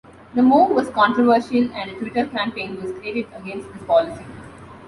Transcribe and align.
The 0.33 0.41
move 0.41 0.71
was 0.71 0.89
controversial 0.89 1.69
and 1.75 1.91
a 1.91 1.93
Twitter 1.93 2.25
campaign 2.25 2.81
was 2.81 2.91
created 2.93 3.27
against 3.37 3.71
this 3.71 3.83
policy. 3.83 4.25